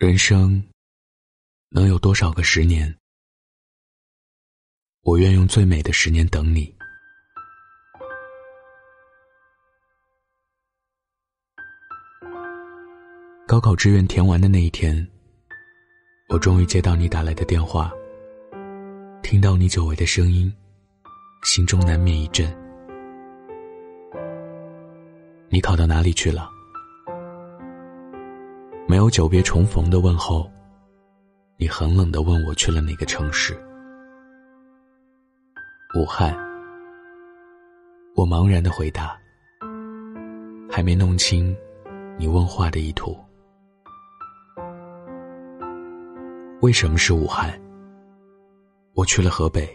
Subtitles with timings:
[0.00, 0.62] 人生
[1.68, 2.96] 能有多少个十年？
[5.02, 6.74] 我愿用最美的十年等你。
[13.46, 15.06] 高考志愿填完的那一天，
[16.30, 17.92] 我终于接到你打来的电话，
[19.22, 20.50] 听到你久违的声音，
[21.42, 22.50] 心中难免一震。
[25.50, 26.49] 你考到哪里去了？
[28.90, 30.50] 没有久别重逢的问候，
[31.56, 33.56] 你很冷的问我去了哪个城市？
[35.96, 36.36] 武汉。
[38.16, 39.16] 我茫然的回答，
[40.68, 41.56] 还没弄清
[42.18, 43.16] 你问话的意图。
[46.60, 47.48] 为什么是武汉？
[48.94, 49.70] 我去了河北，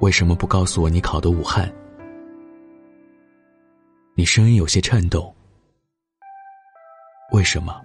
[0.00, 1.72] 为什么不告诉我你考的武汉？
[4.16, 5.32] 你声音有些颤抖，
[7.30, 7.80] 为什么？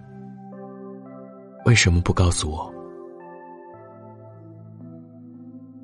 [1.70, 2.68] 为什么不告诉我？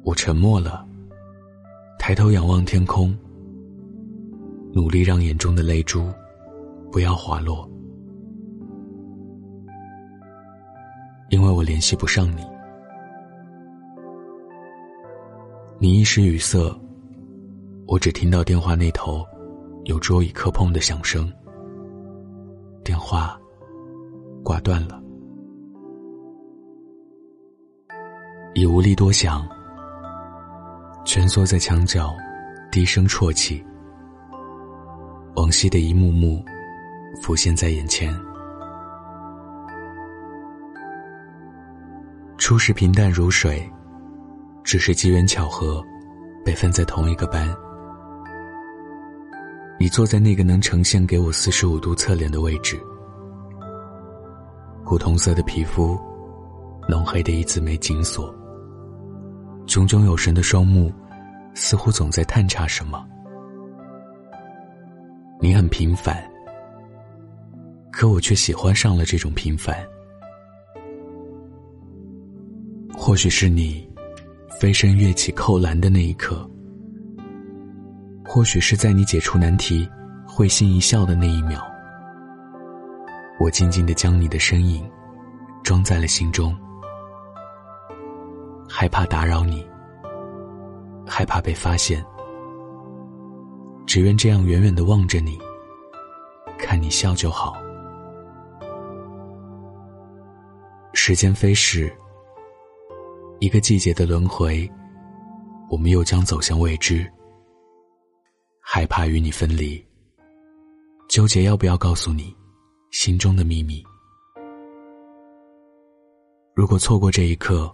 [0.03, 0.85] 我沉默了，
[1.97, 3.17] 抬头仰望天空，
[4.73, 6.13] 努力让眼中的泪珠
[6.91, 7.71] 不要滑落，
[11.29, 12.43] 因为我联系不上你。
[15.79, 16.59] 你一时语塞，
[17.87, 19.25] 我只听到电话那头
[19.85, 21.33] 有桌椅磕碰的响声，
[22.83, 23.41] 电话
[24.43, 25.01] 挂断了。
[28.57, 29.47] 已无力多想，
[31.05, 32.17] 蜷缩在墙角，
[32.73, 33.63] 低声啜泣。
[35.35, 36.43] 往昔的一幕幕
[37.21, 38.19] 浮现在眼前。
[42.39, 43.71] 初时平淡如水，
[44.65, 45.85] 只是机缘巧合，
[46.43, 47.55] 被分在同一个班。
[49.79, 52.81] 你坐在那个能呈现给我四十五度侧脸的位置，
[54.83, 55.95] 古铜色的皮肤，
[56.89, 58.35] 浓黑的一字眉紧锁。
[59.67, 60.93] 炯炯有神的双目，
[61.55, 63.05] 似乎总在探查什么。
[65.41, 66.17] 你很平凡，
[67.91, 69.77] 可我却喜欢上了这种平凡。
[72.97, 73.87] 或许是你
[74.59, 76.49] 飞身跃起扣篮的那一刻，
[78.25, 79.89] 或许是在你解除难题、
[80.27, 81.61] 会心一笑的那一秒，
[83.39, 84.89] 我静静的将你的身影
[85.63, 86.57] 装在了心中。
[88.69, 89.67] 害怕打扰你，
[91.07, 92.05] 害怕被发现，
[93.87, 95.39] 只愿这样远远的望着你，
[96.59, 97.57] 看你笑就好。
[100.93, 101.91] 时间飞逝，
[103.39, 104.69] 一个季节的轮回，
[105.71, 107.11] 我们又将走向未知。
[108.61, 109.83] 害怕与你分离，
[111.09, 112.37] 纠结要不要告诉你
[112.91, 113.83] 心中的秘密。
[116.53, 117.73] 如果错过这一刻。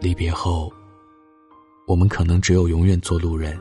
[0.00, 0.72] 离别后，
[1.86, 3.60] 我们可能只有永远做路人。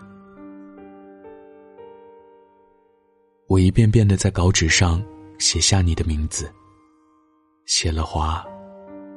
[3.47, 5.03] 我一遍遍的在稿纸上
[5.38, 6.49] 写下你的名字，
[7.66, 8.45] 写了划，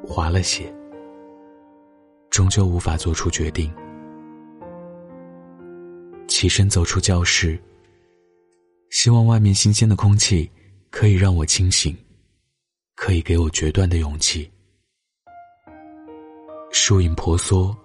[0.05, 0.75] 划了写，
[2.29, 3.73] 终究无法做出决定。
[6.27, 7.57] 起身走出教室，
[8.91, 10.51] 希望外面新鲜的空气
[10.91, 11.97] 可以让我清醒，
[12.97, 14.52] 可以给我决断的勇气。
[16.75, 17.77] 树影婆娑，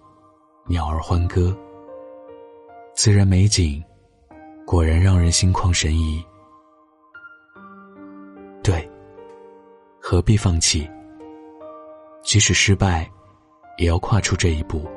[0.66, 1.56] 鸟儿欢歌。
[2.96, 3.84] 自然美景，
[4.66, 6.24] 果然让人心旷神怡。
[8.64, 8.90] 对，
[10.00, 10.90] 何必放弃？
[12.24, 13.06] 即使失败，
[13.78, 14.88] 也要跨出这一步。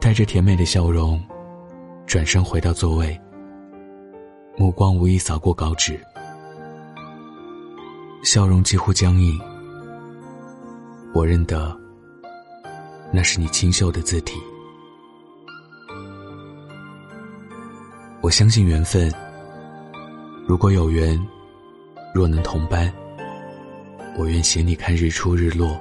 [0.00, 1.20] 带着甜美的笑容，
[2.06, 3.20] 转身回到座位，
[4.56, 6.00] 目光无意扫过稿纸，
[8.22, 9.36] 笑容几乎僵硬。
[11.14, 11.74] 我认得，
[13.12, 14.38] 那是你清秀的字体。
[18.20, 19.12] 我相信缘分。
[20.46, 21.18] 如果有缘，
[22.14, 22.92] 若能同班，
[24.16, 25.80] 我愿携你看日出日落。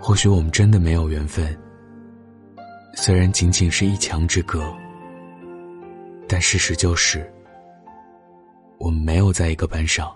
[0.00, 1.58] 或许我们真的没有缘分，
[2.92, 4.62] 虽然仅仅是一墙之隔，
[6.28, 7.28] 但事实就是，
[8.78, 10.14] 我们没有在一个班上。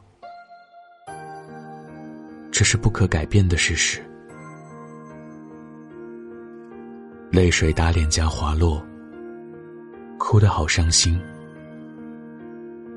[2.58, 4.02] 这是不可改变的事实。
[7.30, 8.84] 泪水打脸颊滑落，
[10.18, 11.16] 哭得好伤心。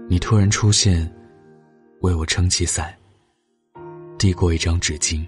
[0.09, 1.07] 你突然出现，
[1.99, 2.91] 为我撑起伞，
[4.17, 5.23] 递过一张纸巾。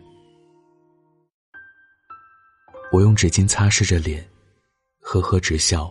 [2.91, 4.27] 我用纸巾擦拭着脸，
[4.99, 5.87] 呵呵直笑。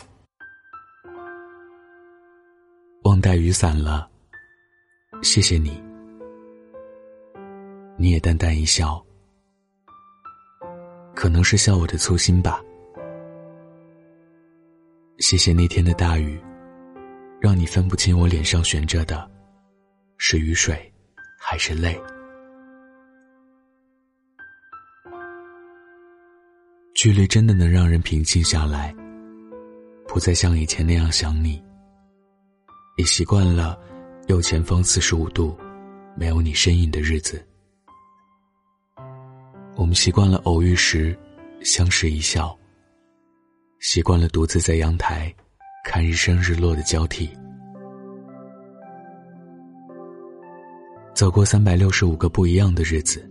[3.04, 4.10] 忘带雨伞了，
[5.22, 5.80] 谢谢你，
[8.02, 9.00] 你也淡淡一笑，
[11.14, 12.60] 可能是笑我的粗心吧。
[15.18, 16.36] 谢谢那天的大雨，
[17.40, 19.30] 让你分不清我脸上悬着的，
[20.16, 20.92] 是雨水，
[21.38, 21.96] 还是泪。
[26.96, 28.92] 距离真的能让人平静下来，
[30.08, 31.62] 不再像以前那样想你。
[32.96, 33.78] 也习惯了
[34.26, 35.56] 右前方四十五度
[36.16, 37.40] 没有你身影的日子。
[39.74, 41.16] 我们习惯了偶遇时
[41.62, 42.56] 相视一笑，
[43.80, 45.34] 习惯了独自在阳台
[45.84, 47.28] 看日升日落的交替。
[51.14, 53.28] 走过三百六十五个不一样的日子，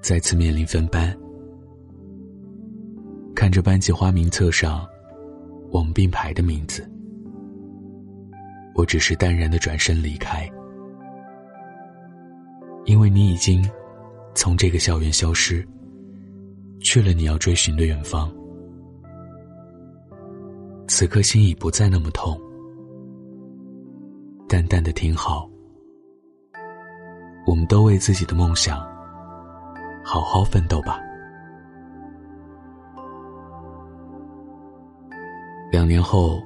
[0.00, 1.16] 再次面临分班。
[3.34, 4.86] 看着班级花名册上
[5.70, 6.88] 我们并排的名字，
[8.74, 10.50] 我只是淡然的转身离开，
[12.84, 13.66] 因为你已经
[14.34, 15.66] 从这个校园消失，
[16.80, 18.32] 去了你要追寻的远方。
[20.88, 22.40] 此刻心已不再那么痛，
[24.48, 25.48] 淡淡的挺好。
[27.46, 28.78] 我们都为自己的梦想
[30.04, 31.00] 好好奋斗吧。
[35.70, 36.42] 两年后，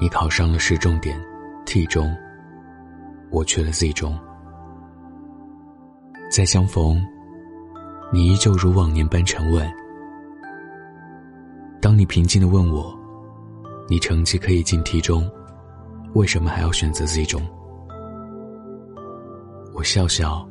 [0.00, 1.18] 你考上了市重点
[1.66, 2.14] T 中，
[3.30, 4.18] 我去了 Z 中。
[6.28, 7.00] 再相逢，
[8.12, 9.66] 你依旧如往年般沉稳。
[11.80, 12.94] 当你平静的问我，
[13.88, 15.30] 你成绩可以进 T 中，
[16.14, 17.40] 为什么还要选择 Z 中？
[19.72, 20.46] 我笑笑，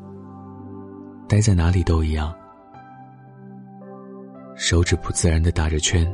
[1.27, 2.33] 待在哪里都一样，
[4.55, 6.09] 手指不自然的打着圈。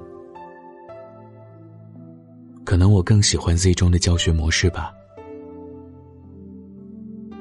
[2.65, 4.91] 可能我更喜欢 Z 中的教学模式吧。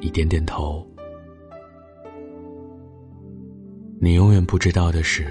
[0.00, 0.86] 你点点头。
[4.02, 5.30] 你永远不知道的是，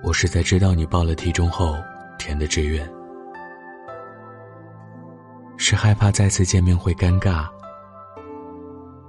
[0.00, 1.74] 我是在知道你报了体中后
[2.20, 2.88] 填的志愿。
[5.56, 7.48] 是害怕再次见面会尴尬，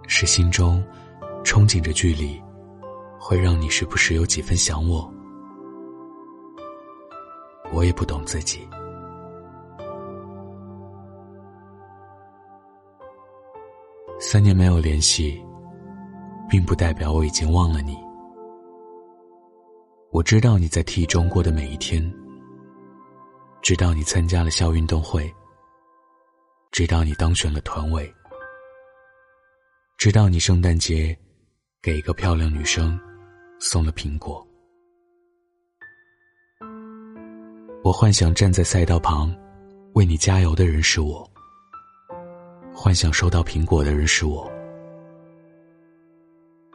[0.07, 0.83] 是心中
[1.43, 2.41] 憧憬着距离，
[3.19, 5.07] 会让你时不时有几分想我。
[7.71, 8.67] 我也不懂自己。
[14.19, 15.39] 三年没有联系，
[16.49, 17.95] 并不代表我已经忘了你。
[20.17, 22.01] 我知道你在 T 中过的每一天，
[23.61, 25.31] 知道你参加了校运动会，
[26.71, 28.11] 知道你当选了团委，
[29.95, 31.15] 知道你圣诞节
[31.83, 32.99] 给一个漂亮女生
[33.59, 34.43] 送了苹果。
[37.83, 39.31] 我幻想站在赛道旁
[39.93, 41.29] 为你加油的人是我。
[42.73, 44.51] 幻想收到苹果的人是我，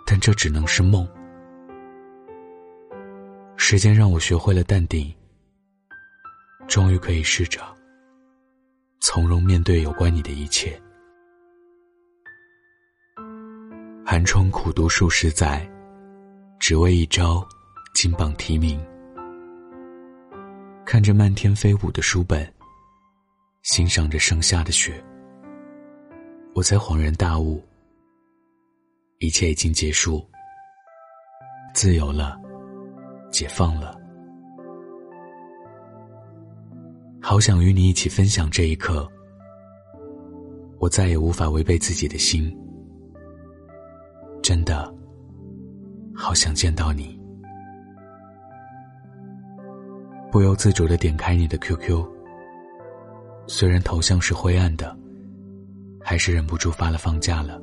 [0.07, 1.05] 但这只能是梦。
[3.65, 5.15] 时间让我学会了淡定，
[6.67, 7.61] 终于可以试着
[9.01, 10.79] 从容面对有关你的一切。
[14.05, 15.65] 寒窗苦读数十载，
[16.59, 17.49] 只为一朝
[17.95, 18.85] 金榜题名。
[20.85, 22.53] 看着漫天飞舞的书本，
[23.63, 24.93] 欣赏着盛夏的雪。
[26.53, 27.65] 我才恍然大悟，
[29.19, 30.29] 一切已经结束，
[31.73, 32.42] 自由了，
[33.33, 33.99] 解放了。
[37.21, 39.09] 好想与你一起分享这一刻，
[40.79, 42.57] 我再也无法违背自己的心，
[44.43, 44.95] 真的，
[46.15, 47.21] 好想见到你。
[50.31, 52.05] 不由自主的点开你的 QQ，
[53.47, 54.97] 虽然头像是灰暗的。
[56.05, 57.63] 还是忍不住发了放假了，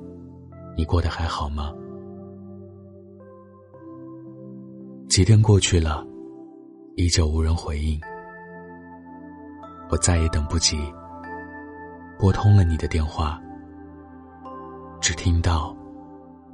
[0.78, 1.74] 你过得还好吗？
[5.20, 6.08] 几天过去了，
[6.96, 8.00] 依旧无人回应。
[9.90, 10.80] 我再也等不及，
[12.18, 13.38] 拨通了你的电话，
[15.02, 15.76] 只听到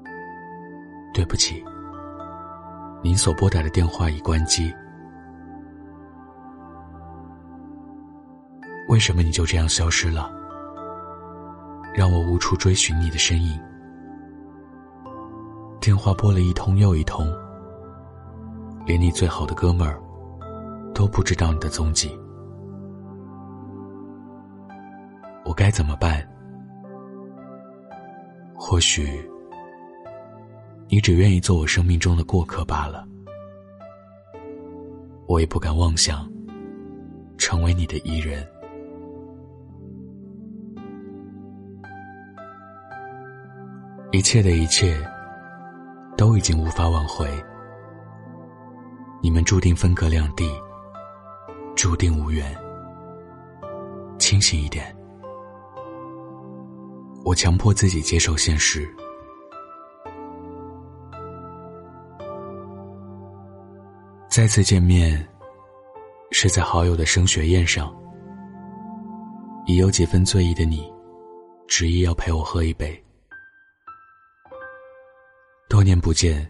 [1.13, 1.63] “对不起，
[3.03, 4.73] 您所拨打的电话已关机”。
[8.89, 10.31] 为什么你就这样消失了？
[11.93, 13.61] 让我无处追寻你的身影。
[15.79, 17.31] 电话拨了一通又一通，
[18.85, 19.99] 连你最好的哥们儿
[20.93, 22.17] 都不知道你的踪迹。
[25.43, 26.27] 我该怎么办？
[28.53, 29.29] 或许
[30.87, 33.05] 你只愿意做我生命中的过客罢了。
[35.27, 36.31] 我也不敢妄想
[37.37, 38.47] 成为你的伊人。
[44.11, 44.95] 一切的一切
[46.15, 47.27] 都已经无法挽回。
[49.21, 50.49] 你们注定分隔两地，
[51.75, 52.55] 注定无缘。
[54.17, 54.95] 清醒一点，
[57.23, 58.87] 我强迫自己接受现实。
[64.29, 65.27] 再次见面，
[66.31, 67.93] 是在好友的升学宴上。
[69.65, 70.91] 已有几分醉意的你，
[71.67, 73.03] 执意要陪我喝一杯。
[75.67, 76.47] 多年不见，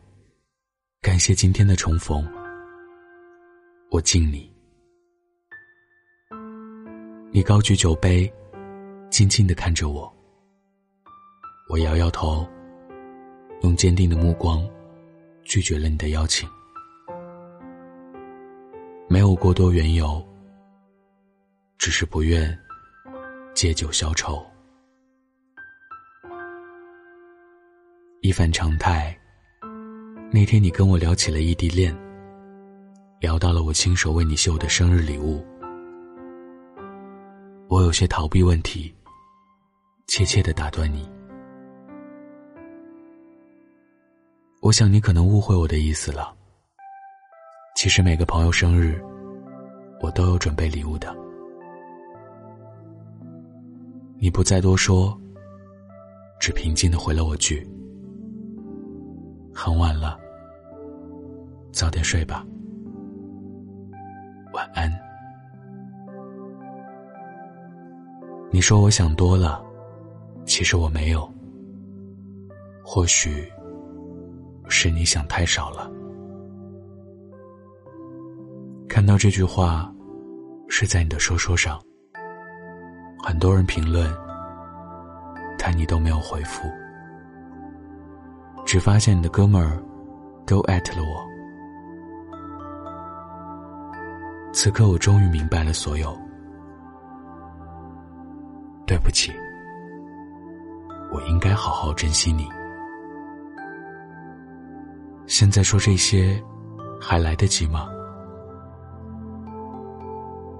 [1.02, 2.28] 感谢今天的重逢。
[3.96, 4.54] 我敬你。
[7.32, 8.30] 你高举酒杯，
[9.10, 10.14] 静静的看着我。
[11.70, 12.46] 我摇摇头，
[13.62, 14.70] 用坚定的目光
[15.46, 16.46] 拒绝了你的邀请。
[19.08, 20.22] 没有过多缘由，
[21.78, 22.54] 只是不愿
[23.54, 24.46] 借酒消愁。
[28.20, 29.18] 一反常态，
[30.34, 31.96] 那天你跟我聊起了异地恋。
[33.20, 35.44] 聊到了我亲手为你绣的生日礼物，
[37.70, 38.94] 我有些逃避问题，
[40.08, 41.10] 怯怯的打断你。
[44.62, 46.36] 我想你可能误会我的意思了。
[47.76, 49.02] 其实每个朋友生日，
[50.02, 51.16] 我都有准备礼物的。
[54.18, 55.18] 你不再多说，
[56.40, 57.66] 只平静的回了我句
[59.54, 60.20] ：“很晚了，
[61.72, 62.46] 早点睡吧。”
[64.56, 64.90] 晚安。
[68.50, 69.62] 你说我想多了，
[70.46, 71.30] 其实我没有。
[72.82, 73.52] 或许
[74.70, 75.92] 是你想太少了。
[78.88, 79.94] 看到这句话，
[80.70, 81.78] 是在你的说说上，
[83.22, 84.10] 很多人评论，
[85.60, 86.70] 但你都没有回复，
[88.66, 89.84] 只发现你的哥们儿
[90.46, 91.35] 都艾特了我。
[94.56, 96.18] 此刻，我终于明白了所有。
[98.88, 99.30] 对不起，
[101.12, 102.48] 我应该好好珍惜你。
[105.28, 106.42] 现在说这些，
[107.02, 107.90] 还来得及吗？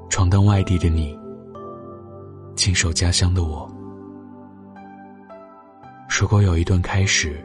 [0.10, 1.18] 闯荡外地的你，
[2.54, 3.66] 静守家乡的我，
[6.20, 7.42] 如果有一段开始，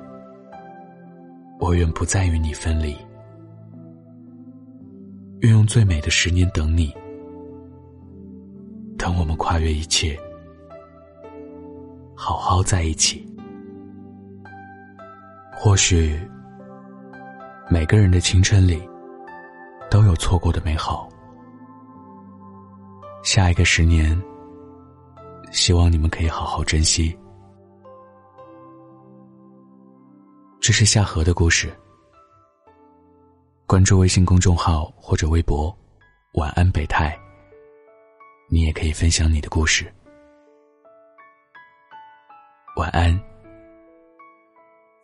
[1.60, 2.96] 我愿不再与你分离。
[5.40, 6.94] 愿用最美的十年等你，
[8.98, 10.18] 等我们跨越一切，
[12.14, 13.26] 好好在一起。
[15.56, 16.18] 或许
[17.70, 18.82] 每个人的青春里
[19.90, 21.08] 都有错过的美好。
[23.22, 24.20] 下一个十年，
[25.50, 27.16] 希望你们可以好好珍惜。
[30.60, 31.72] 这是夏荷的故事。
[33.70, 35.72] 关注微信公众号或者微博，
[36.32, 37.16] 晚安北泰。
[38.48, 39.86] 你也可以分享你的故事。
[42.76, 43.16] 晚安，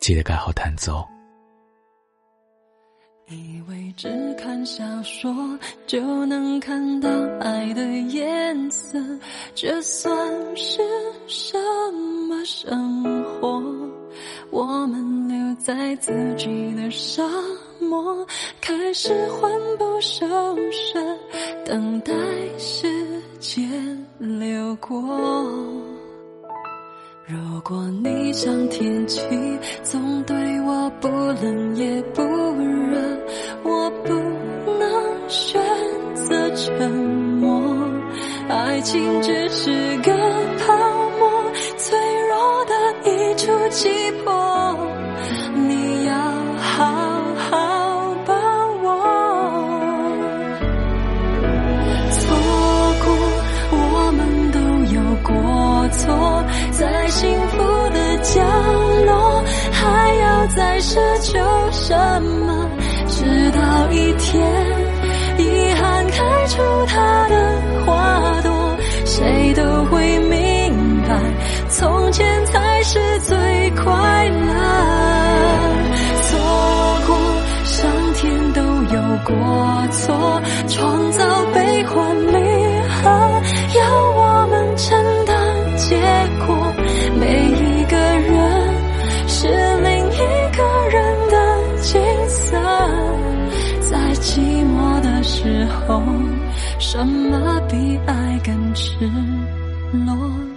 [0.00, 1.06] 记得盖好毯子哦。
[3.28, 5.32] 以为只看小说
[5.86, 7.08] 就能看到
[7.38, 8.98] 爱的颜色，
[9.54, 10.12] 这算
[10.56, 10.82] 是
[11.28, 11.56] 什
[12.28, 13.62] 么生活？
[14.50, 17.22] 我们留在自己的沙
[17.80, 18.26] 漠，
[18.60, 20.26] 开始魂不守
[20.70, 21.00] 舍，
[21.64, 22.12] 等待
[22.58, 22.86] 时
[23.38, 23.68] 间
[24.18, 24.96] 流过。
[27.26, 29.20] 如果你像天气，
[29.82, 33.00] 总对我不冷也不热，
[33.64, 34.14] 我不
[34.78, 35.60] 能选
[36.14, 37.60] 择沉默。
[38.48, 39.72] 爱情只是
[40.04, 40.12] 个
[40.60, 41.05] 泡沫，
[43.46, 43.88] 的一触即
[44.24, 44.76] 破。
[45.54, 46.14] 你要
[46.60, 46.84] 好
[47.48, 48.34] 好把
[48.82, 48.84] 握。
[52.10, 52.36] 错
[53.04, 53.06] 过，
[53.70, 54.58] 我们都
[54.92, 57.56] 有过错，在幸福
[57.90, 58.42] 的角
[59.06, 61.38] 落，还要再奢求
[61.70, 62.68] 什么？
[63.08, 64.42] 直到一天，
[65.38, 67.34] 遗憾开出它的
[67.86, 71.18] 花朵，谁都会明白，
[71.68, 72.98] 从前才是
[73.76, 74.54] 快乐。
[76.22, 76.38] 错
[77.06, 77.16] 过，
[77.64, 79.34] 上天都有过
[79.92, 82.34] 错，创造悲欢离
[82.88, 83.10] 合，
[83.78, 83.80] 要
[84.16, 84.84] 我们承
[85.24, 85.36] 担
[85.76, 85.96] 结
[86.46, 86.46] 果。
[87.18, 88.34] 每一个人
[89.28, 89.46] 是
[89.82, 90.16] 另一
[90.56, 90.96] 个人
[91.30, 91.34] 的
[91.82, 92.58] 景色，
[93.80, 96.02] 在寂寞的时候，
[96.78, 98.74] 什么比爱更？
[98.74, 99.10] 赤
[99.92, 100.55] 裸。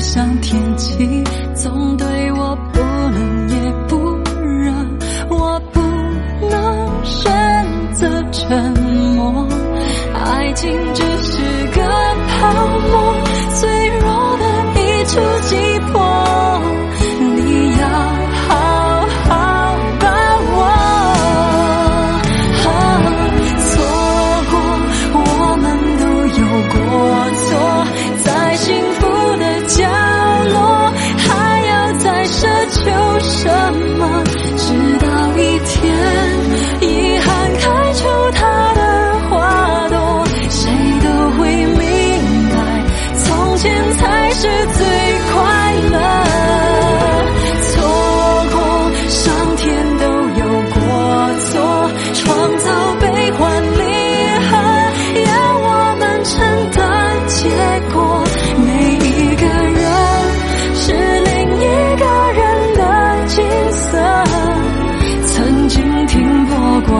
[0.00, 1.15] 向天际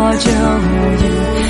[0.09, 1.46] 我就已。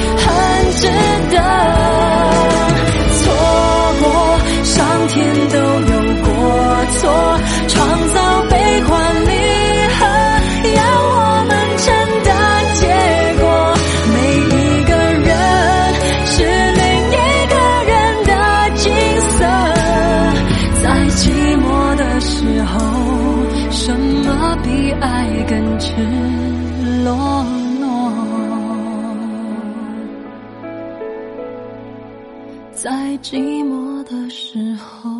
[32.86, 35.10] 在寂寞的时候，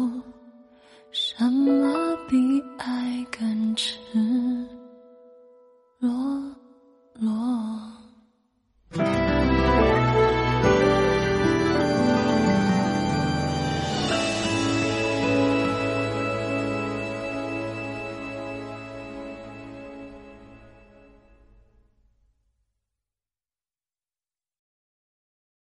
[1.10, 3.96] 什么比爱更值？